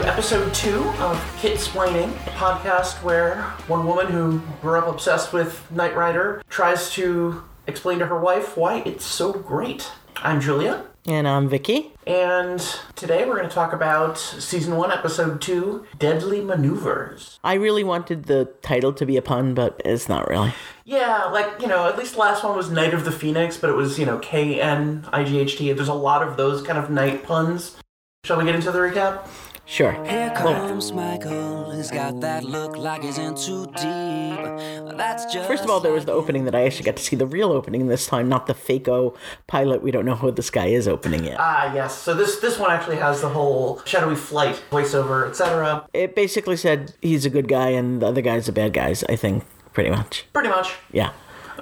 [0.00, 5.32] to episode two of Kit Splaining, a podcast where one woman who grew up obsessed
[5.32, 9.90] with Knight Rider tries to explain to her wife why it's so great.
[10.22, 11.92] I'm Julia, And I'm Vicky.
[12.06, 12.60] and
[12.94, 17.38] today we're going to talk about season one, episode two, Deadly Maneuvers.
[17.44, 20.52] I really wanted the title to be a pun, but it's not really.
[20.84, 23.76] Yeah, like, you know, at least last one was Knight of the Phoenix, but it
[23.76, 25.72] was, you know, K N I G H T.
[25.72, 27.76] There's a lot of those kind of night puns.
[28.24, 29.26] Shall we get into the recap?
[29.70, 29.92] Sure.
[30.04, 31.70] Here comes Michael.
[31.70, 34.96] He's got that look like he's in too deep.
[34.96, 37.14] That's just First of all, there was the opening that I actually got to see
[37.14, 39.16] the real opening this time, not the fako
[39.46, 39.80] pilot.
[39.80, 41.36] We don't know who this guy is opening it.
[41.38, 41.96] Ah, yes.
[41.96, 45.86] So this this one actually has the whole shadowy flight voiceover, etc.
[45.94, 49.14] It basically said he's a good guy and the other guys are bad guys, I
[49.14, 50.26] think, pretty much.
[50.32, 50.74] Pretty much.
[50.90, 51.12] Yeah.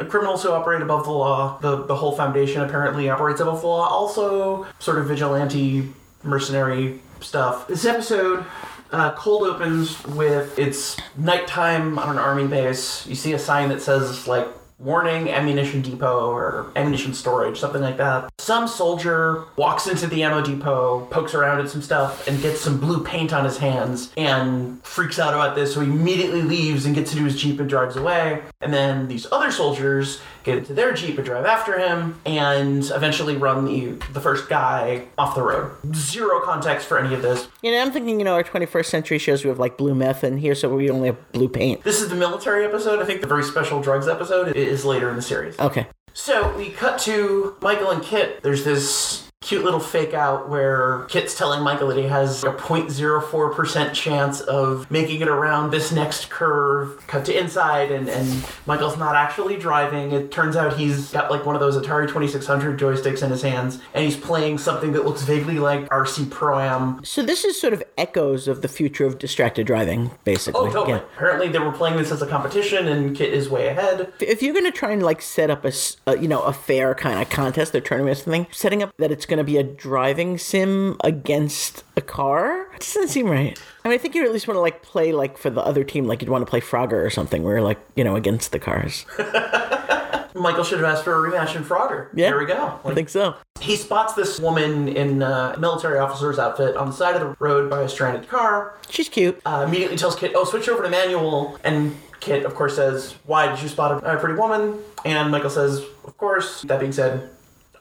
[0.08, 1.58] Criminals who operate above the law.
[1.60, 3.86] The the whole foundation apparently operates above the law.
[3.86, 7.66] Also, sort of vigilante, mercenary stuff.
[7.69, 8.44] This episode.
[8.91, 13.06] Uh, cold opens with it's nighttime on an army base.
[13.06, 17.97] You see a sign that says like warning ammunition depot or ammunition storage, something like
[17.97, 18.30] that.
[18.38, 22.78] Some soldier walks into the ammo depot, pokes around at some stuff, and gets some
[22.78, 25.75] blue paint on his hands and freaks out about this.
[25.75, 28.42] So he immediately leaves and gets into his jeep and drives away.
[28.60, 33.36] And then these other soldiers get into their jeep and drive after him and eventually
[33.36, 35.72] run the the first guy off the road.
[35.94, 37.48] Zero context for any of this.
[37.62, 40.24] You know, I'm thinking, you know, our 21st century shows we have like blue meth
[40.24, 41.84] in here, so we only have blue paint.
[41.84, 43.00] This is the military episode.
[43.00, 45.58] I think the very special drugs episode is later in the series.
[45.58, 45.86] Okay.
[46.14, 48.42] So we cut to Michael and Kit.
[48.42, 53.94] There's this cute little fake out where Kit's telling Michael that he has a 0.04%
[53.94, 57.06] chance of making it around this next curve.
[57.06, 60.12] Cut to inside, and, and Michael's not actually driving.
[60.12, 63.81] It turns out he's got like one of those Atari 2600 joysticks in his hands,
[63.94, 67.00] and he's playing something that looks vaguely like RC Pro Am.
[67.04, 70.69] So this is sort of echoes of the future of distracted driving, basically.
[70.69, 70.98] Oh, totally.
[70.98, 71.04] Yeah.
[71.15, 74.12] Apparently, they were playing this as a competition, and Kit is way ahead.
[74.21, 75.72] If you're going to try and like set up a
[76.19, 79.28] you know a fair kind of contest or tournament or something, setting up that it's
[79.28, 83.61] going to be a driving sim against a car it doesn't seem right.
[83.84, 85.83] I mean, I think you at least want to like play like for the other
[85.83, 88.53] team, like you'd want to play Frogger or something, where you're like you know against
[88.53, 89.05] the cars.
[90.34, 92.11] Michael should have asked for a rematch in Frogger.
[92.15, 92.28] Yeah.
[92.28, 92.78] There we go.
[92.84, 93.34] I think so.
[93.61, 97.37] He spots this woman in uh, a military officer's outfit on the side of the
[97.41, 98.77] road by a stranded car.
[98.89, 99.41] She's cute.
[99.45, 103.49] Uh, immediately tells Kit, "Oh, switch over to manual." And Kit, of course, says, "Why
[103.49, 107.28] did you spot a pretty woman?" And Michael says, "Of course." That being said,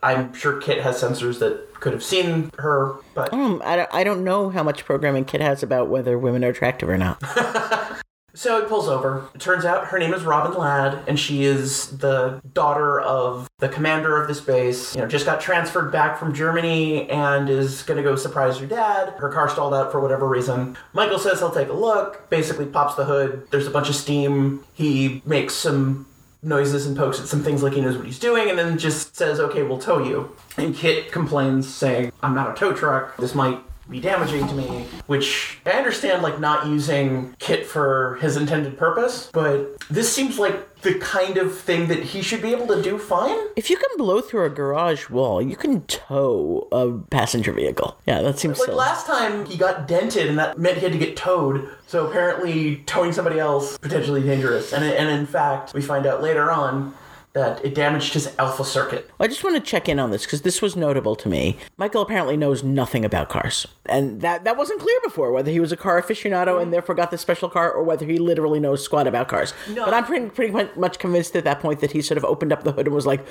[0.03, 4.03] I'm sure Kit has sensors that could have seen her, but Um, I don't, I
[4.03, 7.21] don't know how much programming Kit has about whether women are attractive or not.
[8.37, 9.27] So he pulls over.
[9.33, 13.67] It turns out her name is Robin Ladd, and she is the daughter of the
[13.67, 14.93] commander of this base.
[14.93, 19.15] You know, just got transferred back from Germany and is gonna go surprise her dad.
[19.17, 20.77] Her car stalled out for whatever reason.
[20.93, 23.47] Michael says he'll take a look, basically pops the hood.
[23.49, 24.63] There's a bunch of steam.
[24.75, 26.05] He makes some
[26.41, 29.15] noises and pokes at some things like he knows what he's doing, and then just
[29.15, 30.35] says, okay, we'll tow you.
[30.57, 33.17] And Kit complains, saying, I'm not a tow truck.
[33.17, 33.59] This might
[33.89, 39.29] be damaging to me, which I understand, like, not using Kit for his intended purpose,
[39.31, 42.97] but this seems like the kind of thing that he should be able to do
[42.97, 43.37] fine.
[43.55, 47.97] If you can blow through a garage wall, you can tow a passenger vehicle.
[48.05, 48.77] Yeah, that seems Like, silly.
[48.77, 52.77] last time he got dented, and that meant he had to get towed, so apparently
[52.85, 54.73] towing somebody else, potentially dangerous.
[54.73, 56.93] And, and in fact, we find out later on
[57.37, 59.09] that it damaged his alpha circuit.
[59.19, 61.57] I just want to check in on this because this was notable to me.
[61.77, 65.71] Michael apparently knows nothing about cars, and that that wasn't clear before whether he was
[65.71, 69.07] a car aficionado and therefore got the special car, or whether he literally knows squat
[69.07, 69.53] about cars.
[69.69, 69.85] No.
[69.85, 72.63] But I'm pretty pretty much convinced at that point that he sort of opened up
[72.63, 73.25] the hood and was like.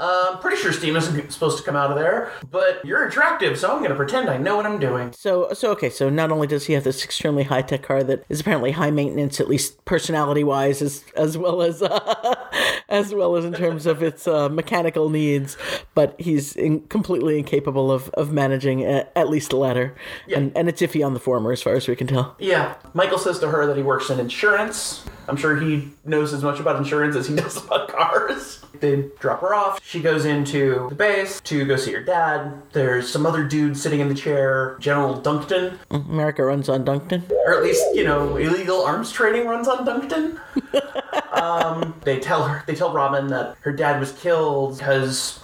[0.00, 3.74] I'm pretty sure steam isn't supposed to come out of there, but you're attractive, so
[3.74, 5.12] I'm gonna pretend I know what I'm doing.
[5.12, 5.90] So, so okay.
[5.90, 8.90] So not only does he have this extremely high tech car that is apparently high
[8.90, 12.50] maintenance, at least personality wise, as as well as uh,
[12.88, 15.56] as well as in terms of its uh, mechanical needs,
[15.94, 19.94] but he's in, completely incapable of of managing a, at least the latter,
[20.34, 22.36] and and it's iffy on the former as far as we can tell.
[22.38, 25.04] Yeah, Michael says to her that he works in insurance.
[25.28, 28.60] I'm sure he knows as much about insurance as he does about cars.
[28.80, 29.80] They drop her off.
[29.84, 32.62] She goes into the base to go see her dad.
[32.72, 37.28] There's some other dude sitting in the chair, General Duncton, America runs on Duncton.
[37.30, 40.38] or at least you know illegal arms trading runs on Duncton.
[41.42, 45.40] um, they tell her, they tell Robin that her dad was killed because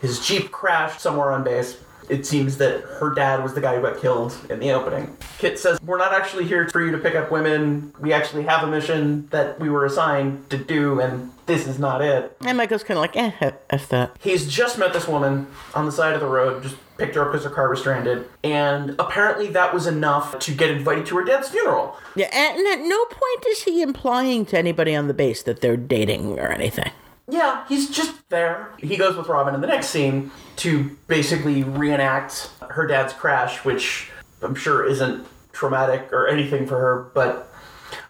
[0.00, 1.76] his jeep crashed somewhere on base.
[2.08, 5.16] It seems that her dad was the guy who got killed in the opening.
[5.38, 7.92] Kit says, We're not actually here for you to pick up women.
[8.00, 12.00] We actually have a mission that we were assigned to do, and this is not
[12.02, 12.36] it.
[12.44, 14.16] And Michael's kind of like, eh, F- that.
[14.20, 17.32] He's just met this woman on the side of the road, just picked her up
[17.32, 21.24] because her car was stranded, and apparently that was enough to get invited to her
[21.24, 21.96] dad's funeral.
[22.14, 25.76] Yeah, and at no point is he implying to anybody on the base that they're
[25.76, 26.92] dating or anything.
[27.28, 28.70] Yeah, he's just there.
[28.78, 34.10] He goes with Robin in the next scene to basically reenact her dad's crash, which
[34.42, 37.50] I'm sure isn't traumatic or anything for her, but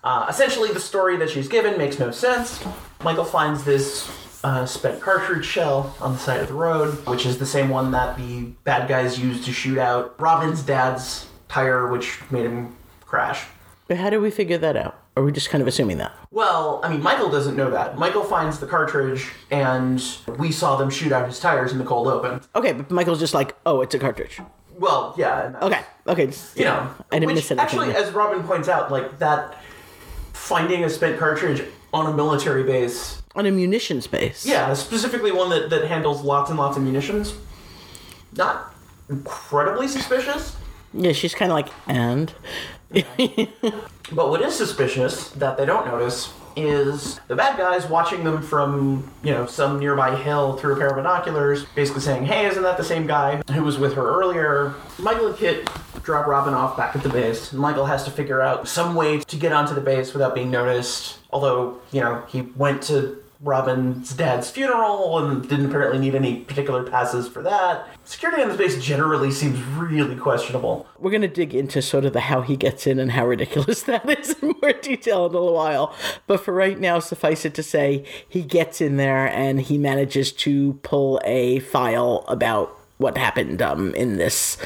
[0.02, 2.64] uh, essentially the story that she's given makes no sense.
[3.04, 4.10] Michael finds this
[4.42, 7.90] uh, spent cartridge shell on the side of the road, which is the same one
[7.92, 13.44] that the bad guys used to shoot out Robin's dad's tire, which made him crash.
[13.86, 14.98] But how do we figure that out?
[15.16, 16.12] Or are we just kind of assuming that?
[16.32, 17.96] Well, I mean, Michael doesn't know that.
[17.98, 20.02] Michael finds the cartridge, and
[20.38, 22.40] we saw them shoot out his tires in the cold open.
[22.56, 24.40] Okay, but Michael's just like, oh, it's a cartridge.
[24.76, 25.52] Well, yeah.
[25.62, 26.26] Okay, okay.
[26.26, 27.64] just- You know, I didn't which miss anything.
[27.64, 29.56] actually, as Robin points out, like that
[30.32, 31.62] finding a spent cartridge
[31.92, 33.22] on a military base.
[33.36, 34.44] On a munitions base.
[34.44, 37.34] Yeah, specifically one that, that handles lots and lots of munitions.
[38.36, 38.74] Not
[39.08, 40.56] incredibly suspicious.
[40.92, 42.32] Yeah, she's kind of like, and?
[44.12, 49.10] But what is suspicious that they don't notice is the bad guys watching them from,
[49.22, 52.76] you know, some nearby hill through a pair of binoculars, basically saying, hey, isn't that
[52.76, 54.74] the same guy who was with her earlier?
[54.98, 55.68] Michael and Kit
[56.02, 59.20] drop Robin off back at the base, and Michael has to figure out some way
[59.20, 61.18] to get onto the base without being noticed.
[61.30, 66.82] Although, you know, he went to Robin's dad's funeral and didn't apparently need any particular
[66.82, 67.86] passes for that.
[68.04, 70.86] Security on the base generally seems really questionable.
[70.98, 73.82] We're going to dig into sort of the how he gets in and how ridiculous
[73.84, 75.94] that is in more detail in a little while.
[76.26, 80.32] But for right now, suffice it to say, he gets in there and he manages
[80.32, 84.56] to pull a file about what happened um, in this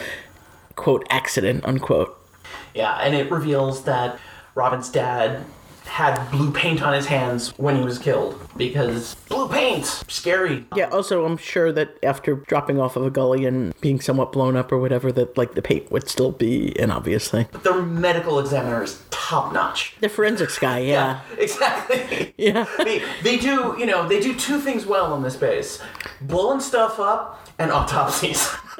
[0.76, 2.14] quote accident unquote.
[2.74, 4.20] Yeah, and it reveals that
[4.54, 5.44] Robin's dad
[5.88, 10.64] had blue paint on his hands when he was killed because blue paint, scary.
[10.76, 10.88] Yeah.
[10.90, 14.70] Also, I'm sure that after dropping off of a gully and being somewhat blown up
[14.70, 17.46] or whatever, that like the paint would still be an obvious thing.
[17.50, 19.94] but The medical examiner is top notch.
[20.00, 22.34] The forensics guy, yeah, Exactly.
[22.38, 22.66] yeah.
[22.78, 25.80] they, they do, you know, they do two things well on this base
[26.20, 28.48] blowing stuff up and autopsies.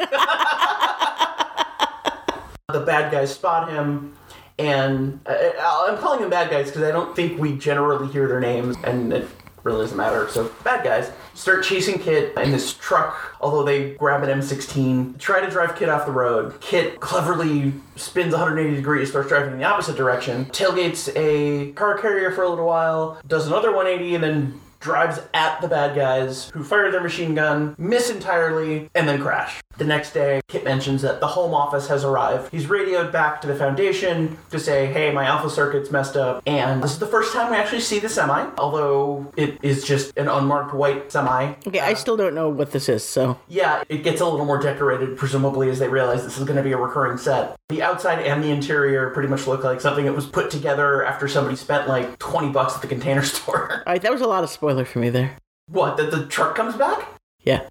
[2.69, 4.15] the bad guys spot him,
[4.59, 8.41] and uh, I'm calling them bad guys because I don't think we generally hear their
[8.41, 9.29] names, and it
[9.63, 10.29] really doesn't matter.
[10.29, 15.41] So, bad guys start chasing Kit in this truck, although they grab an M16, try
[15.41, 16.61] to drive Kit off the road.
[16.61, 22.33] Kit cleverly spins 180 degrees, starts driving in the opposite direction, tailgates a car carrier
[22.33, 26.63] for a little while, does another 180, and then drives at the bad guys who
[26.63, 29.61] fire their machine gun, miss entirely, and then crash.
[29.79, 32.51] The next day, Kit mentions that the home office has arrived.
[32.51, 36.43] He's radioed back to the Foundation to say, hey, my alpha circuit's messed up.
[36.49, 40.17] And this is the first time we actually see the semi, although it is just
[40.19, 41.55] an unmarked white semi.
[41.67, 44.59] Okay, I still don't know what this is, so Yeah, it gets a little more
[44.61, 47.57] decorated, presumably, as they realize this is going to be a recurring set.
[47.69, 51.29] The outside and the interior pretty much look like something that was put together after
[51.29, 53.85] somebody spent like 20 bucks at the container store.
[53.87, 55.35] all right, that was a lot of spoiler for me there.
[55.71, 57.09] what, that the truck comes back?
[57.43, 57.67] Yeah.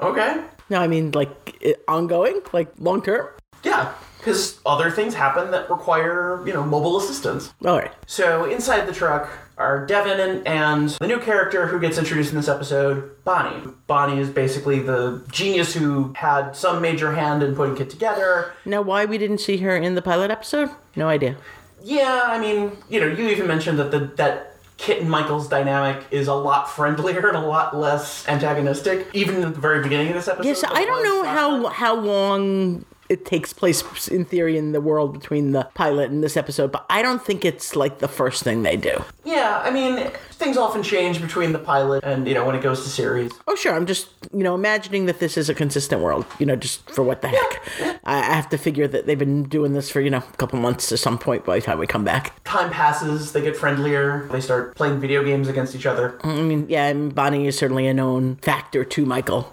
[0.00, 0.44] Okay.
[0.68, 3.28] No, I mean like it, ongoing, like long term.
[3.64, 7.54] Yeah, because other things happen that require, you know, mobile assistance.
[7.64, 7.90] All right.
[8.06, 12.36] So inside the truck are Devon and, and the new character who gets introduced in
[12.36, 13.72] this episode, Bonnie.
[13.86, 18.52] Bonnie is basically the genius who had some major hand in putting it together.
[18.66, 20.68] Now, why we didn't see her in the pilot episode?
[20.96, 21.38] No idea.
[21.82, 26.04] Yeah, I mean, you know, you even mentioned that the that Kit and Michael's dynamic
[26.10, 30.14] is a lot friendlier and a lot less antagonistic, even at the very beginning of
[30.14, 30.46] this episode.
[30.46, 35.12] Yes, I don't know how how long it takes place in theory in the world
[35.12, 38.62] between the pilot and this episode, but I don't think it's like the first thing
[38.62, 39.02] they do.
[39.24, 42.82] Yeah, I mean, things often change between the pilot and you know when it goes
[42.84, 43.32] to series.
[43.46, 43.74] Oh, sure.
[43.74, 47.02] I'm just, you know, imagining that this is a consistent world, you know, just for
[47.02, 48.00] what the heck.
[48.04, 50.58] I I have to figure that they've been doing this for, you know, a couple
[50.58, 52.42] months to some point by the time we come back.
[52.44, 56.18] Time passes, they get friendlier, they start playing video games against each other.
[56.22, 59.52] Mm, I mean, yeah, and Bonnie is certainly a known factor to Michael.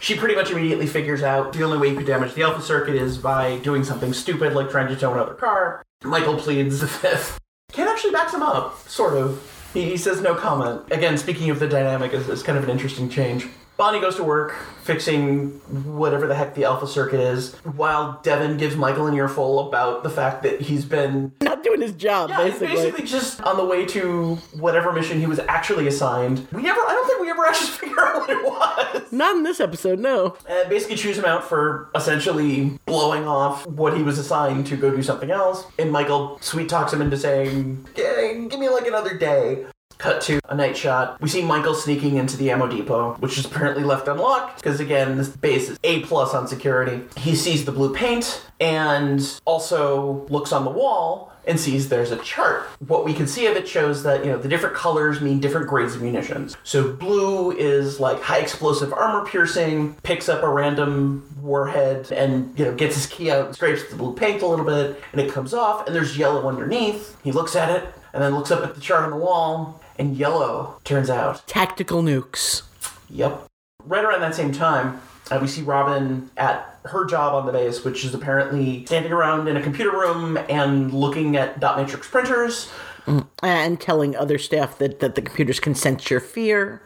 [0.00, 2.94] She pretty much immediately figures out the only way you could damage the alpha circuit
[2.94, 5.82] is by doing something stupid like trying to tow another car.
[6.04, 7.38] Michael pleads the fifth.
[7.72, 9.70] Ken actually backs him up, sort of.
[9.74, 10.82] He, says no comment.
[10.90, 13.46] Again, speaking of the dynamic, is, is kind of an interesting change.
[13.78, 15.50] Bonnie goes to work fixing
[15.86, 20.10] whatever the heck the Alpha Circuit is, while Devon gives Michael an earful about the
[20.10, 22.66] fact that he's been Not doing his job, yeah, basically.
[22.66, 26.44] basically just on the way to whatever mission he was actually assigned.
[26.50, 29.12] We never, I don't think we ever actually figure out what it was.
[29.12, 30.36] Not in this episode, no.
[30.48, 34.90] And basically choose him out for essentially blowing off what he was assigned to go
[34.90, 35.64] do something else.
[35.78, 39.66] And Michael sweet talks him into saying, "Yeah, give me like another day.
[39.98, 41.20] Cut to a night shot.
[41.20, 45.16] We see Michael sneaking into the ammo depot, which is apparently left unlocked because again,
[45.16, 47.02] this base is A plus on security.
[47.16, 52.16] He sees the blue paint and also looks on the wall and sees there's a
[52.18, 52.64] chart.
[52.86, 55.66] What we can see of it shows that, you know, the different colors mean different
[55.66, 56.56] grades of munitions.
[56.62, 62.66] So blue is like high explosive armor piercing, picks up a random warhead and, you
[62.66, 65.54] know, gets his key out, scrapes the blue paint a little bit, and it comes
[65.54, 67.16] off, and there's yellow underneath.
[67.24, 70.16] He looks at it and then looks up at the chart on the wall, and
[70.16, 72.62] yellow turns out Tactical nukes.
[73.10, 73.46] Yep.
[73.84, 75.00] Right around that same time,
[75.30, 79.48] uh, we see Robin at her job on the base, which is apparently standing around
[79.48, 82.70] in a computer room and looking at dot matrix printers.
[83.42, 86.82] And telling other staff that, that the computers can sense your fear.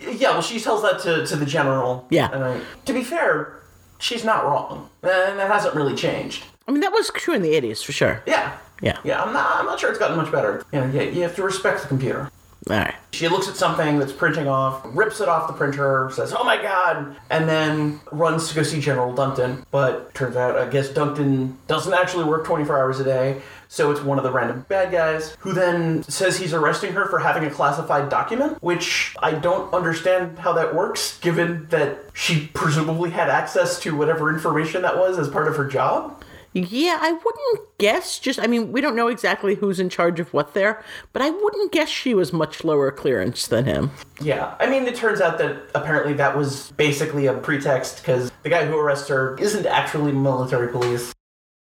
[0.00, 2.06] Yeah, well, she tells that to, to the general.
[2.10, 2.30] Yeah.
[2.32, 3.60] And I, to be fair,
[3.98, 6.44] she's not wrong, and that hasn't really changed.
[6.66, 8.22] I mean, that was true in the 80s, for sure.
[8.26, 8.56] Yeah.
[8.80, 8.98] Yeah.
[9.04, 9.56] Yeah, I'm not.
[9.56, 10.64] I'm not sure it's gotten much better.
[10.72, 12.30] Know, yeah, you have to respect the computer.
[12.68, 12.94] All right.
[13.12, 16.60] She looks at something that's printing off, rips it off the printer, says, Oh my
[16.60, 19.64] god, and then runs to go see General Duncton.
[19.70, 24.02] But turns out, I guess Duncton doesn't actually work 24 hours a day, so it's
[24.02, 27.50] one of the random bad guys who then says he's arresting her for having a
[27.50, 33.80] classified document, which I don't understand how that works, given that she presumably had access
[33.80, 36.22] to whatever information that was as part of her job.
[36.52, 38.18] Yeah, I wouldn't guess.
[38.18, 41.30] Just, I mean, we don't know exactly who's in charge of what there, but I
[41.30, 43.90] wouldn't guess she was much lower clearance than him.
[44.20, 48.48] Yeah, I mean, it turns out that apparently that was basically a pretext because the
[48.48, 51.12] guy who arrests her isn't actually military police.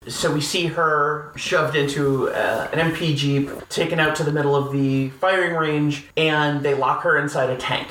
[0.06, 4.54] So we see her shoved into uh, an MP Jeep, taken out to the middle
[4.54, 7.88] of the firing range, and they lock her inside a tank.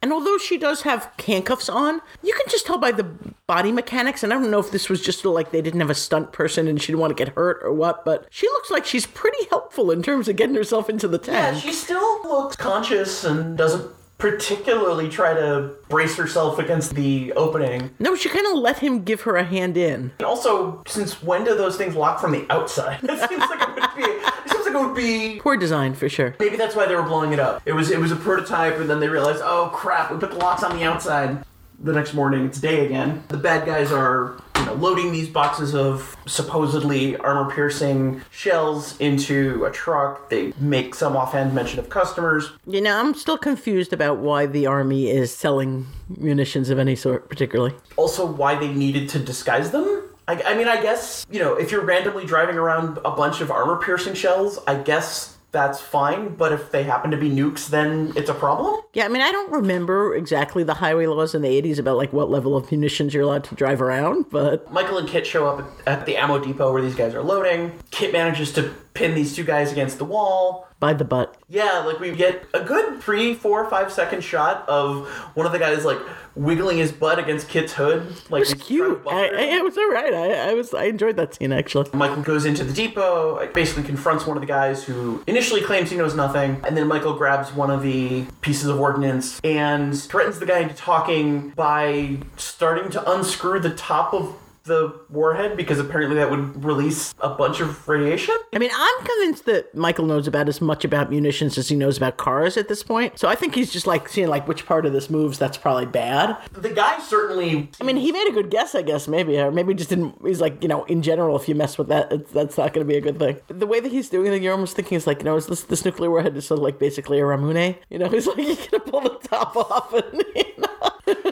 [0.00, 3.04] And although she does have handcuffs on, you can just tell by the
[3.46, 4.22] body mechanics.
[4.22, 6.68] And I don't know if this was just like they didn't have a stunt person
[6.68, 9.44] and she didn't want to get hurt or what, but she looks like she's pretty
[9.50, 13.90] helpful in terms of getting herself into the Yeah, she still looks conscious and doesn't
[14.18, 17.90] particularly try to brace herself against the opening.
[18.00, 20.12] no, she kind of let him give her a hand in.
[20.18, 22.98] And also, since when do those things lock from the outside?
[23.08, 24.28] It seems like it would be.
[24.68, 26.36] Like it would be Poor design for sure.
[26.38, 27.62] Maybe that's why they were blowing it up.
[27.64, 30.36] It was it was a prototype, and then they realized, oh crap, we put the
[30.36, 31.44] locks on the outside.
[31.80, 33.22] The next morning, it's day again.
[33.28, 39.70] The bad guys are you know, loading these boxes of supposedly armor-piercing shells into a
[39.70, 40.28] truck.
[40.28, 42.50] They make some offhand mention of customers.
[42.66, 47.28] You know, I'm still confused about why the army is selling munitions of any sort,
[47.28, 47.76] particularly.
[47.96, 49.97] Also, why they needed to disguise them.
[50.28, 53.50] I, I mean, I guess you know, if you're randomly driving around a bunch of
[53.50, 56.34] armor-piercing shells, I guess that's fine.
[56.34, 58.80] But if they happen to be nukes, then it's a problem.
[58.92, 62.12] Yeah, I mean, I don't remember exactly the highway laws in the 80s about like
[62.12, 65.66] what level of munitions you're allowed to drive around, but Michael and Kit show up
[65.86, 67.72] at the ammo depot where these guys are loading.
[67.90, 70.67] Kit manages to pin these two guys against the wall.
[70.80, 71.36] By the butt.
[71.48, 75.58] Yeah, like we get a good three, four, five second shot of one of the
[75.58, 75.98] guys like
[76.34, 78.06] wiggling his butt against Kit's hood.
[78.30, 79.02] Like It was he's trying to cute.
[79.08, 79.28] I.
[79.28, 80.14] I, it was all right.
[80.14, 81.90] I, I was I enjoyed that scene actually.
[81.92, 85.90] Michael goes into the depot, like, basically confronts one of the guys who initially claims
[85.90, 90.38] he knows nothing, and then Michael grabs one of the pieces of ordnance and threatens
[90.38, 94.36] the guy into talking by starting to unscrew the top of
[94.68, 98.36] the warhead because apparently that would release a bunch of radiation.
[98.54, 101.96] I mean, I'm convinced that Michael knows about as much about munitions as he knows
[101.96, 103.18] about cars at this point.
[103.18, 105.86] So I think he's just like seeing like which part of this moves that's probably
[105.86, 106.36] bad.
[106.52, 109.74] The guy certainly I mean, he made a good guess, I guess, maybe, or maybe
[109.74, 110.16] just didn't.
[110.24, 112.86] He's like, you know, in general, if you mess with that, it's, that's not going
[112.86, 113.38] to be a good thing.
[113.48, 115.62] The way that he's doing it, you're almost thinking, is like, you know, is this
[115.62, 117.76] this nuclear warhead is sort of like basically a Ramune?
[117.90, 120.67] You know, he's like, he's gonna pull the top off, and you know.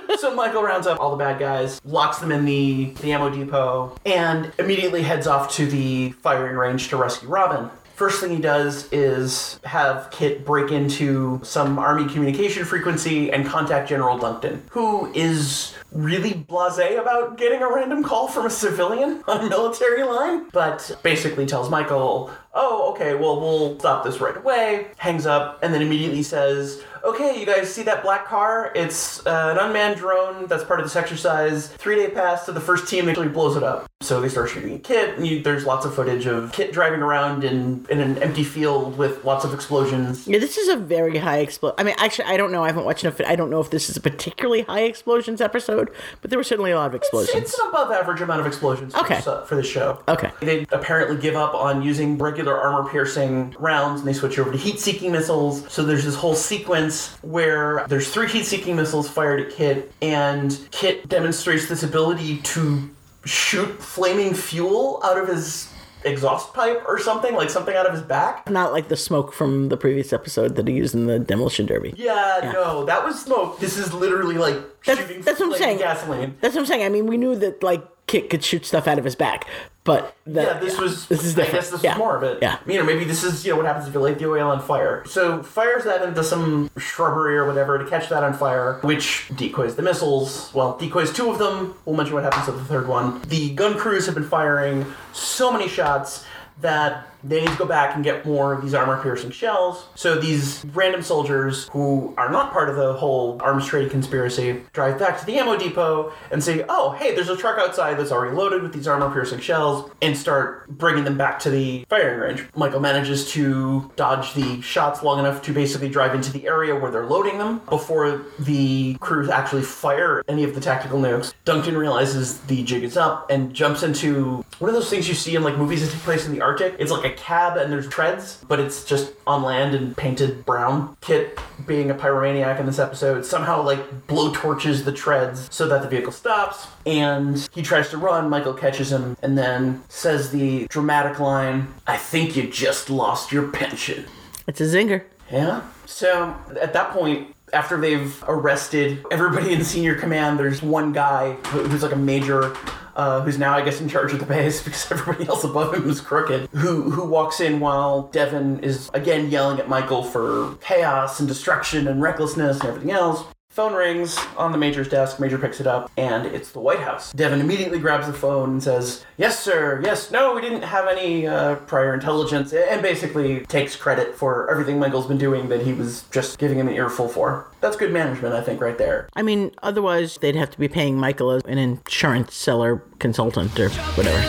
[0.19, 3.95] So Michael rounds up all the bad guys, locks them in the, the ammo depot,
[4.07, 7.71] and immediately heads off to the firing range to rescue Robin.
[7.97, 13.89] First thing he does is have Kit break into some army communication frequency and contact
[13.89, 19.47] General Duncton, who is really blasé about getting a random call from a civilian on
[19.47, 24.89] a military line, but basically tells Michael, oh, okay, well, we'll stop this right away,
[24.99, 28.73] hangs up, and then immediately says, okay, you guys see that black car?
[28.75, 31.69] It's uh, an unmanned drone that's part of this exercise.
[31.69, 33.87] Three day pass to the first team they actually blows it up.
[34.03, 37.45] So they start shooting Kit, and you, there's lots of footage of Kit driving around
[37.45, 40.29] in, in an empty field with lots of explosions.
[40.29, 41.77] Yeah, this is a very high explosion.
[41.79, 42.63] I mean, actually, I don't know.
[42.63, 43.19] I haven't watched enough.
[43.27, 46.73] I don't know if this is a particularly high explosions episode, but there were certainly
[46.73, 47.37] a lot of explosions.
[47.43, 49.17] It's an above average amount of explosions for, Okay.
[49.17, 50.03] this, uh, for the show.
[50.09, 50.31] Okay.
[50.41, 54.59] They apparently give up on using regular armor piercing rounds and they switch over to
[54.59, 55.65] heat seeking missiles.
[55.73, 60.59] So there's this whole sequence where there's three heat seeking missiles fired at Kit, and
[60.71, 62.91] Kit demonstrates this ability to
[63.25, 65.73] shoot flaming fuel out of his
[66.05, 68.49] exhaust pipe or something, like something out of his back.
[68.49, 71.93] Not like the smoke from the previous episode that he used in the demolition derby.
[71.97, 73.59] Yeah, no, that was smoke.
[73.59, 75.79] This is literally like That's- shooting that's what I'm saying.
[75.79, 76.37] gasoline.
[76.41, 76.85] That's what I'm saying.
[76.85, 79.49] I mean, we knew that like Kit could shoot stuff out of his back,
[79.87, 81.07] but that, yeah, this was.
[81.07, 81.53] this is I different.
[81.53, 81.93] guess this yeah.
[81.93, 82.43] was more of it.
[82.43, 82.59] Yeah.
[82.67, 84.61] You know, maybe this is you know what happens if you light the oil on
[84.61, 85.05] fire.
[85.07, 89.77] So fires that into some shrubbery or whatever to catch that on fire, which decoys
[89.77, 90.53] the missiles.
[90.53, 91.75] Well, decoys two of them.
[91.85, 93.23] We'll mention what happens to the third one.
[93.23, 96.25] The gun crews have been firing so many shots
[96.61, 99.87] that they need to go back and get more of these armor piercing shells.
[99.95, 104.99] So these random soldiers who are not part of the whole arms trade conspiracy drive
[104.99, 108.35] back to the ammo depot and say, "Oh, hey, there's a truck outside that's already
[108.35, 112.45] loaded with these armor piercing shells," and start bringing them back to the firing range.
[112.55, 116.91] Michael manages to dodge the shots long enough to basically drive into the area where
[116.91, 121.33] they're loading them before the crews actually fire any of the tactical nukes.
[121.45, 125.35] Duncan realizes the jig is up and jumps into one of those things you see
[125.37, 126.75] in like movies that take place in the Arctic.
[126.79, 130.97] It's like a cab and there's treads, but it's just on land and painted brown.
[131.01, 135.83] Kit, being a pyromaniac in this episode, somehow like blow torches the treads so that
[135.83, 136.67] the vehicle stops.
[136.85, 138.29] And he tries to run.
[138.29, 143.49] Michael catches him and then says the dramatic line, "I think you just lost your
[143.49, 144.05] pension."
[144.47, 145.03] It's a zinger.
[145.31, 145.63] Yeah.
[145.87, 151.83] So at that point, after they've arrested everybody in senior command, there's one guy who's
[151.83, 152.55] like a major.
[152.97, 155.89] Uh, who's now, I guess, in charge of the base because everybody else above him
[155.89, 156.49] is crooked.
[156.53, 161.87] Who who walks in while Devon is again yelling at Michael for chaos and destruction
[161.89, 163.23] and recklessness and everything else.
[163.57, 165.19] Phone rings on the major's desk.
[165.19, 167.11] Major picks it up, and it's the White House.
[167.15, 169.81] Devon immediately grabs the phone and says, "Yes, sir.
[169.83, 174.79] Yes, no, we didn't have any uh, prior intelligence," and basically takes credit for everything
[174.79, 177.47] Michael's been doing that he was just giving him an earful for.
[177.63, 179.09] That's good management, I think, right there.
[179.17, 183.71] I mean, otherwise they'd have to be paying Michael as an insurance seller consultant or
[183.71, 184.21] whatever.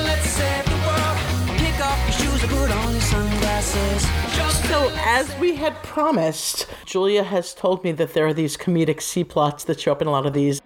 [4.67, 9.23] So, as we had promised, Julia has told me that there are these comedic C
[9.23, 10.61] plots that show up in a lot of these.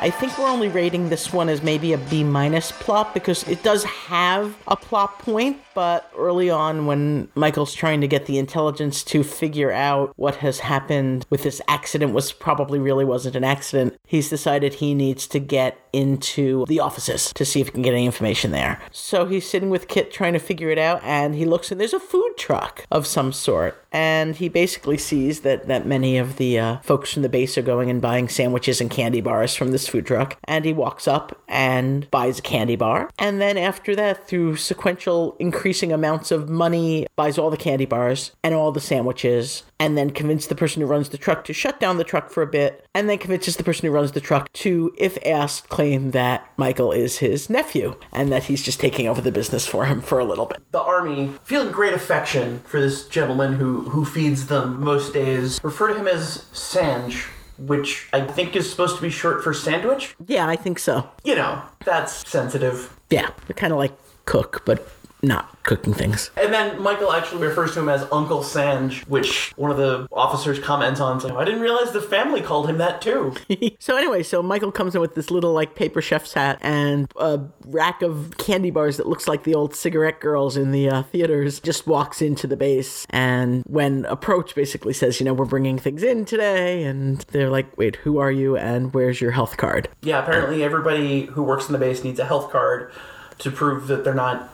[0.00, 3.62] I think we're only rating this one as maybe a B minus plot because it
[3.62, 9.02] does have a plot point, but early on when Michael's trying to get the intelligence
[9.04, 13.98] to figure out what has happened with this accident was probably really wasn't an accident,
[14.06, 17.94] he's decided he needs to get into the offices to see if he can get
[17.94, 18.80] any information there.
[18.90, 21.94] So he's sitting with Kit trying to figure it out and he looks and there's
[21.94, 26.58] a food truck of some sort and he basically sees that that many of the
[26.58, 29.86] uh, folks from the base are going and buying sandwiches and candy bars from this
[29.86, 34.26] food truck and he walks up and buys a candy bar and then after that
[34.26, 39.62] through sequential increasing amounts of money buys all the candy bars and all the sandwiches
[39.80, 42.42] and then convinces the person who runs the truck to shut down the truck for
[42.42, 46.10] a bit and then convinces the person who runs the truck to if asked claim
[46.10, 50.02] that Michael is his nephew and that he's just taking over the business for him
[50.02, 50.60] for a little bit.
[50.70, 55.88] The army, feeling great affection for this gentleman who, who feeds them most days, refer
[55.88, 57.24] to him as Sanj,
[57.56, 60.14] which I think is supposed to be short for sandwich.
[60.26, 61.08] Yeah, I think so.
[61.24, 62.94] You know, that's sensitive.
[63.08, 63.96] Yeah, they're kind of like
[64.26, 64.86] cook, but
[65.24, 66.30] not cooking things.
[66.36, 70.58] And then Michael actually refers to him as Uncle Sanj, which one of the officers
[70.58, 73.34] comments on, saying, I didn't realize the family called him that too.
[73.78, 77.40] so anyway, so Michael comes in with this little like paper chef's hat and a
[77.66, 81.60] rack of candy bars that looks like the old cigarette girls in the uh, theaters.
[81.60, 86.02] Just walks into the base and when approached, basically says, you know, we're bringing things
[86.02, 89.88] in today, and they're like, wait, who are you and where's your health card?
[90.02, 92.92] yeah, apparently everybody who works in the base needs a health card
[93.38, 94.48] to prove that they're not,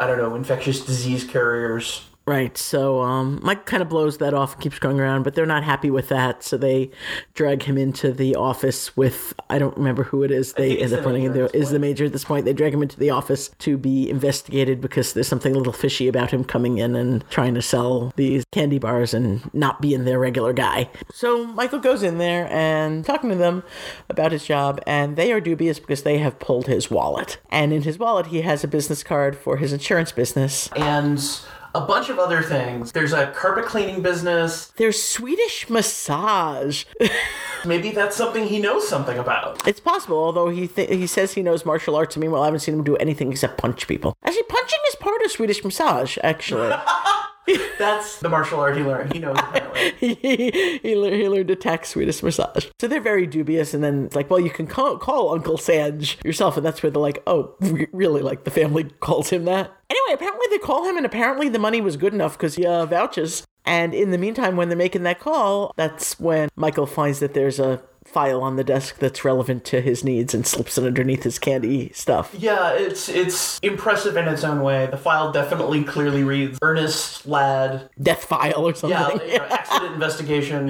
[0.00, 2.00] I don't know, infectious disease carriers.
[2.30, 5.46] Right, so um, Mike kind of blows that off and keeps going around, but they're
[5.46, 6.92] not happy with that, so they
[7.34, 10.52] drag him into the office with I don't remember who it is.
[10.52, 12.44] They end up putting in there is the major at this point.
[12.44, 16.06] They drag him into the office to be investigated because there's something a little fishy
[16.06, 20.20] about him coming in and trying to sell these candy bars and not being their
[20.20, 20.88] regular guy.
[21.12, 23.64] So Michael goes in there and talking to them
[24.08, 27.82] about his job, and they are dubious because they have pulled his wallet, and in
[27.82, 30.68] his wallet he has a business card for his insurance business.
[30.76, 31.20] And
[31.74, 32.92] a bunch of other things.
[32.92, 34.66] There's a carpet cleaning business.
[34.76, 36.84] There's Swedish massage.
[37.64, 39.66] Maybe that's something he knows something about.
[39.68, 42.16] it's possible, although he th- he says he knows martial arts.
[42.16, 44.16] I mean, well, I haven't seen him do anything except punch people.
[44.24, 46.16] Actually, punching is part of Swedish massage.
[46.22, 46.74] Actually,
[47.78, 49.12] That's the martial art he learned.
[49.12, 49.36] He knows.
[49.98, 50.14] he,
[50.82, 52.66] he, learned, he learned to attack Swedish massage.
[52.80, 56.22] So they're very dubious, and then it's like, well, you can call, call Uncle Sanj
[56.24, 58.22] yourself, and that's where they're like, oh, re- really?
[58.22, 59.72] Like the family calls him that?
[59.88, 62.86] Anyway, apparently they call him, and apparently the money was good enough because he uh,
[62.86, 63.46] vouches.
[63.64, 67.60] And in the meantime, when they're making that call, that's when Michael finds that there's
[67.60, 71.38] a file on the desk that's relevant to his needs and slips it underneath his
[71.38, 72.34] candy stuff.
[72.38, 74.86] Yeah, it's it's impressive in its own way.
[74.90, 77.88] The file definitely clearly reads Ernest Ladd.
[78.02, 78.98] Death file or something.
[78.98, 80.68] Yeah, you know, accident investigation.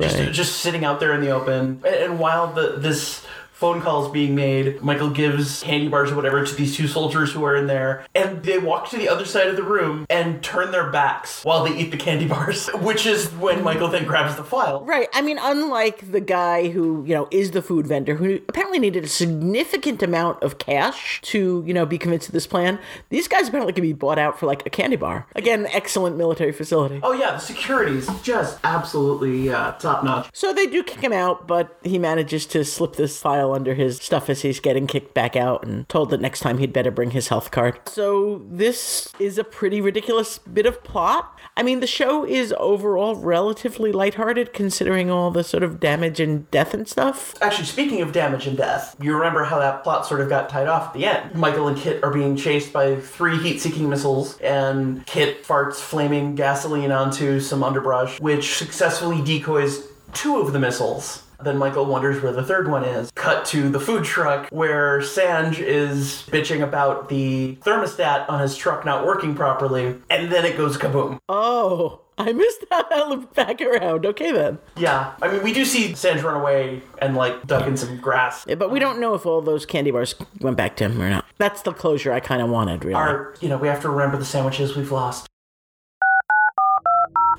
[0.00, 0.32] Just, Right.
[0.32, 1.80] just sitting out there in the open.
[1.84, 3.24] And, and while the this
[3.62, 7.44] phone calls being made, Michael gives candy bars or whatever to these two soldiers who
[7.44, 10.72] are in there, and they walk to the other side of the room and turn
[10.72, 12.66] their backs while they eat the candy bars.
[12.74, 14.84] Which is when Michael then grabs the file.
[14.84, 15.06] Right.
[15.14, 19.04] I mean, unlike the guy who, you know, is the food vendor who apparently needed
[19.04, 23.46] a significant amount of cash to, you know, be convinced of this plan, these guys
[23.46, 25.28] apparently can be bought out for like a candy bar.
[25.36, 26.98] Again, excellent military facility.
[27.04, 30.30] Oh yeah, the security's just absolutely uh, top notch.
[30.32, 33.98] So they do kick him out, but he manages to slip this file under his
[33.98, 37.10] stuff as he's getting kicked back out and told that next time he'd better bring
[37.12, 37.80] his health card.
[37.86, 41.38] So this is a pretty ridiculous bit of plot.
[41.56, 46.50] I mean, the show is overall relatively lighthearted considering all the sort of damage and
[46.50, 47.34] death and stuff.
[47.42, 50.68] Actually, speaking of damage and death, you remember how that plot sort of got tied
[50.68, 51.34] off at the end.
[51.34, 56.34] Michael and Kit are being chased by three heat seeking missiles, and Kit farts flaming
[56.34, 61.21] gasoline onto some underbrush, which successfully decoys two of the missiles.
[61.44, 63.10] Then Michael wonders where the third one is.
[63.14, 68.84] Cut to the food truck where Sanj is bitching about the thermostat on his truck
[68.84, 71.18] not working properly, and then it goes kaboom.
[71.28, 74.06] Oh, I missed that looped back around.
[74.06, 74.58] Okay then.
[74.76, 78.44] Yeah, I mean, we do see Sanj run away and like duck in some grass.
[78.46, 81.08] Yeah, but we don't know if all those candy bars went back to him or
[81.10, 81.24] not.
[81.38, 82.94] That's the closure I kind of wanted, really.
[82.94, 85.28] Our, you know, we have to remember the sandwiches we've lost.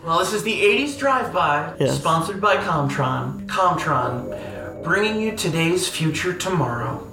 [0.05, 1.95] Well, this is the 80s Drive-By, Yes.
[1.97, 3.45] sponsored by Comtron.
[3.45, 7.07] Comtron, bringing you today's future tomorrow.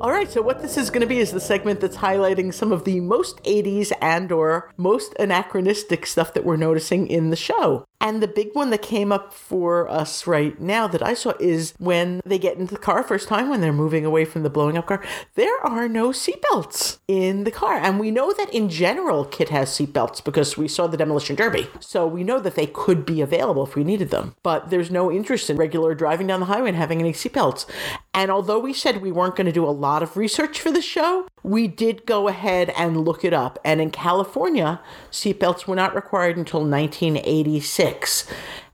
[0.00, 2.72] All right, so what this is going to be is the segment that's highlighting some
[2.72, 7.84] of the most 80s and or most anachronistic stuff that we're noticing in the show.
[8.02, 11.72] And the big one that came up for us right now that I saw is
[11.78, 14.76] when they get into the car first time when they're moving away from the blowing
[14.76, 15.02] up car,
[15.36, 17.76] there are no seatbelts in the car.
[17.76, 21.68] And we know that in general Kit has seatbelts because we saw the demolition derby.
[21.78, 24.34] So we know that they could be available if we needed them.
[24.42, 27.66] But there's no interest in regular driving down the highway and having any seatbelts.
[28.12, 30.82] And although we said we weren't going to do a lot of research for the
[30.82, 33.60] show, we did go ahead and look it up.
[33.64, 34.80] And in California,
[35.12, 38.26] seatbelts were not required until 1986 six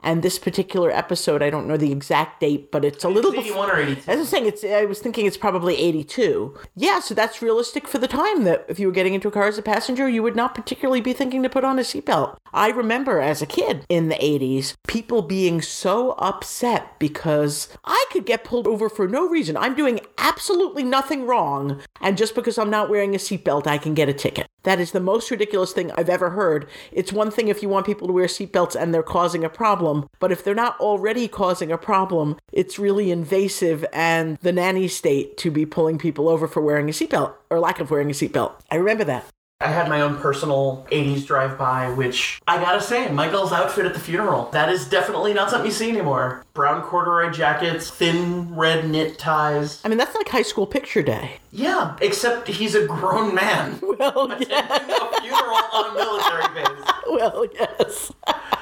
[0.03, 3.41] and this particular episode, I don't know the exact date, but it's a little It's
[3.41, 4.01] 81 or 82.
[4.11, 4.65] as I was saying, it's.
[4.65, 6.57] I was thinking it's probably eighty-two.
[6.77, 9.49] Yeah, so that's realistic for the time that if you were getting into a car
[9.49, 12.37] as a passenger, you would not particularly be thinking to put on a seatbelt.
[12.53, 18.25] I remember as a kid in the eighties, people being so upset because I could
[18.27, 19.57] get pulled over for no reason.
[19.57, 23.95] I'm doing absolutely nothing wrong, and just because I'm not wearing a seatbelt, I can
[23.95, 24.47] get a ticket.
[24.65, 26.69] That is the most ridiculous thing I've ever heard.
[26.93, 29.88] It's one thing if you want people to wear seatbelts and they're causing a problem,
[30.19, 35.37] but if they're not already causing a problem, it's really invasive and the nanny state
[35.39, 38.53] to be pulling people over for wearing a seatbelt or lack of wearing a seatbelt.
[38.71, 39.25] I remember that.
[39.61, 43.99] I had my own personal 80s drive-by, which I gotta say, Michael's outfit at the
[43.99, 44.49] funeral.
[44.53, 46.45] That is definitely not something you see anymore.
[46.55, 49.81] Brown corduroy jackets, thin red knit ties.
[49.85, 51.39] I mean, that's like high school picture day.
[51.51, 53.81] Yeah, except he's a grown man.
[53.99, 54.65] Well, yeah.
[54.77, 56.93] Attending a funeral on a military base.
[57.11, 58.13] Well, yes.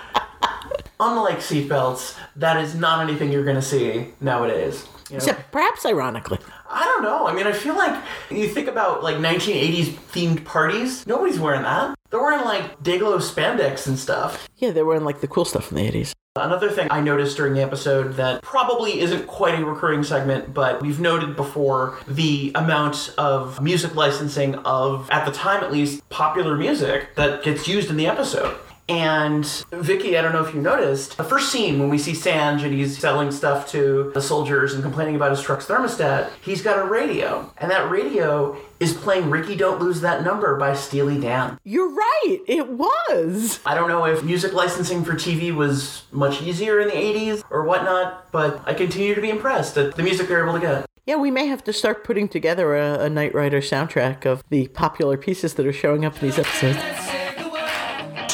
[0.99, 4.87] Unlike seatbelts, that is not anything you're gonna see nowadays.
[5.11, 5.17] You know?
[5.17, 6.39] Except perhaps ironically.
[6.69, 7.27] I don't know.
[7.27, 11.07] I mean, I feel like you think about like 1980s themed parties.
[11.07, 11.95] Nobody's wearing that.
[12.11, 14.49] They're wearing like Dayglow spandex and stuff.
[14.57, 16.13] Yeah, they were in like the cool stuff in the 80s.
[16.37, 20.83] Another thing I noticed during the episode that probably isn't quite a recurring segment, but
[20.83, 26.57] we've noted before the amount of music licensing of, at the time at least, popular
[26.57, 28.55] music that gets used in the episode.
[28.89, 32.63] And Vicky, I don't know if you noticed, the first scene when we see Sanj
[32.63, 36.79] and he's selling stuff to the soldiers and complaining about his truck's thermostat, he's got
[36.79, 37.53] a radio.
[37.59, 41.59] And that radio is playing Ricky Don't Lose That Number by Steely Dan.
[41.65, 42.39] You're right.
[42.47, 43.59] It was.
[43.67, 47.65] I don't know if music licensing for TV was much easier in the 80s or
[47.65, 50.87] whatnot, but I continue to be impressed at the music they're able to get.
[51.07, 54.67] Yeah, we may have to start putting together a, a Knight Rider soundtrack of the
[54.69, 57.06] popular pieces that are showing up in these episodes.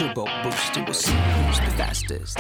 [0.03, 0.27] Say the word.
[0.27, 2.39] turbo boost and we'll see who's the fastest.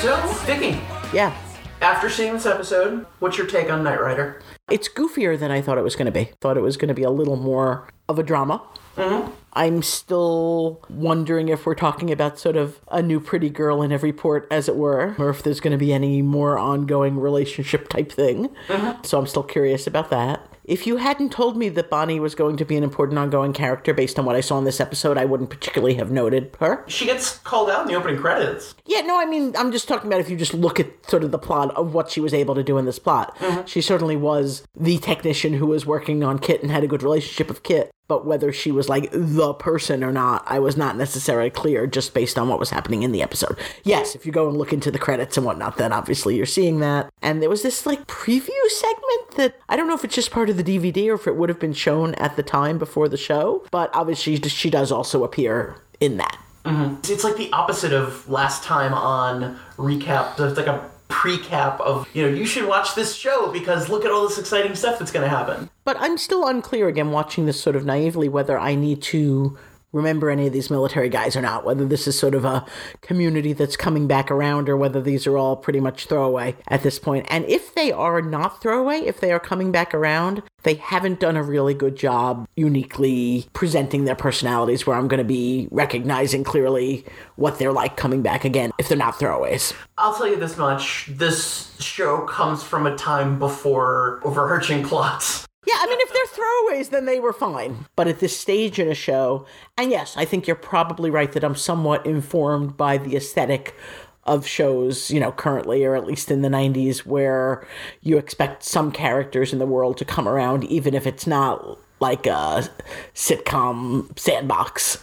[0.00, 0.80] So, Vicky,
[1.12, 1.32] Yeah.
[1.80, 4.40] after seeing this episode, what's your take on Knight Rider?
[4.70, 6.30] It's goofier than I thought it was going to be.
[6.40, 8.62] Thought it was going to be a little more of a drama.
[8.96, 9.30] Mm-hmm.
[9.54, 14.12] I'm still wondering if we're talking about sort of a new pretty girl in every
[14.12, 18.10] port, as it were, or if there's going to be any more ongoing relationship type
[18.12, 18.48] thing.
[18.68, 19.04] Mm-hmm.
[19.04, 20.46] So I'm still curious about that.
[20.64, 23.92] If you hadn't told me that Bonnie was going to be an important ongoing character
[23.92, 26.84] based on what I saw in this episode, I wouldn't particularly have noted her.
[26.86, 28.74] She gets called out in the opening credits.
[28.86, 31.32] Yeah, no, I mean, I'm just talking about if you just look at sort of
[31.32, 33.36] the plot of what she was able to do in this plot.
[33.38, 33.66] Mm-hmm.
[33.66, 37.48] She certainly was the technician who was working on Kit and had a good relationship
[37.48, 37.90] with Kit.
[38.08, 42.12] But whether she was like the person or not, I was not necessarily clear just
[42.12, 43.58] based on what was happening in the episode.
[43.84, 46.80] Yes, if you go and look into the credits and whatnot, then obviously you're seeing
[46.80, 47.10] that.
[47.22, 50.50] And there was this like preview segment that I don't know if it's just part
[50.50, 53.16] of the DVD or if it would have been shown at the time before the
[53.16, 56.38] show, but obviously she does also appear in that.
[56.64, 57.12] Mm-hmm.
[57.12, 60.38] It's like the opposite of last time on recap.
[60.38, 64.10] It's like a pre-cap of, you know, you should watch this show because look at
[64.10, 65.68] all this exciting stuff that's going to happen.
[65.84, 69.58] But I'm still unclear again, watching this sort of naively, whether I need to
[69.92, 72.64] remember any of these military guys or not, whether this is sort of a
[73.00, 76.98] community that's coming back around or whether these are all pretty much throwaway at this
[76.98, 77.26] point.
[77.28, 81.36] And if they are not throwaway, if they are coming back around, they haven't done
[81.36, 87.04] a really good job uniquely presenting their personalities where I'm going to be recognizing clearly
[87.36, 89.74] what they're like coming back again if they're not throwaways.
[89.98, 91.08] I'll tell you this much.
[91.10, 95.46] This show comes from a time before overarching plots.
[95.64, 97.86] Yeah, I mean, if they're throwaways, then they were fine.
[97.94, 99.46] But at this stage in a show,
[99.78, 103.76] and yes, I think you're probably right that I'm somewhat informed by the aesthetic
[104.24, 107.66] of shows, you know, currently, or at least in the 90s, where
[108.00, 112.26] you expect some characters in the world to come around, even if it's not like
[112.26, 112.68] a
[113.14, 114.98] sitcom sandbox.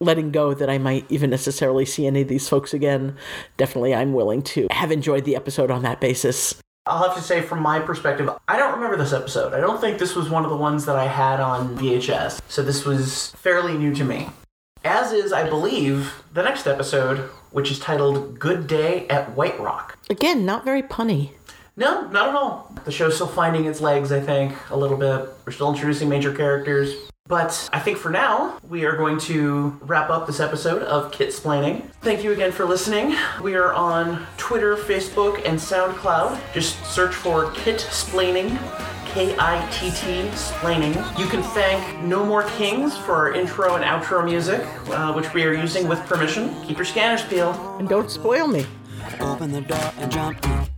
[0.00, 3.16] Letting go that I might even necessarily see any of these folks again,
[3.56, 6.54] definitely I'm willing to have enjoyed the episode on that basis.
[6.88, 9.52] I'll have to say, from my perspective, I don't remember this episode.
[9.52, 12.62] I don't think this was one of the ones that I had on VHS, so
[12.62, 14.28] this was fairly new to me.
[14.84, 19.98] As is, I believe, the next episode, which is titled Good Day at White Rock.
[20.08, 21.30] Again, not very punny.
[21.76, 22.72] No, not at all.
[22.84, 25.28] The show's still finding its legs, I think, a little bit.
[25.44, 26.94] We're still introducing major characters.
[27.28, 31.30] But I think for now, we are going to wrap up this episode of Kit
[31.30, 31.82] Splaining.
[32.00, 33.16] Thank you again for listening.
[33.42, 36.38] We are on Twitter, Facebook, and SoundCloud.
[36.54, 38.56] Just search for Kit Splaining.
[39.16, 41.18] K-I-T-T splaining.
[41.18, 44.60] You can thank No More Kings for our intro and outro music,
[44.90, 46.54] uh, which we are using with permission.
[46.64, 47.56] Keep your scanners peeled.
[47.80, 48.66] And don't spoil me.
[49.20, 50.75] Open the door and jump in.